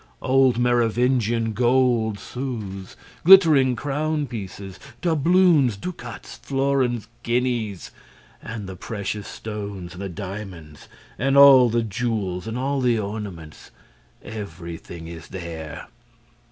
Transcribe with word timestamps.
Old 0.23 0.57
Merovingian 0.57 1.53
gold 1.53 2.17
sous, 2.17 2.95
glittering 3.23 3.75
crown 3.75 4.25
pieces, 4.25 4.79
doubloons, 4.99 5.77
ducats, 5.77 6.37
florins, 6.37 7.07
guineas; 7.21 7.91
and 8.41 8.67
the 8.67 8.75
precious 8.75 9.27
stones 9.27 9.93
and 9.93 10.01
the 10.01 10.09
diamonds; 10.09 10.87
and 11.19 11.37
all 11.37 11.69
the 11.69 11.83
jewels 11.83 12.47
and 12.47 12.57
all 12.57 12.81
the 12.81 12.97
ornaments: 12.97 13.69
everything 14.23 15.05
is 15.07 15.27
there. 15.27 15.85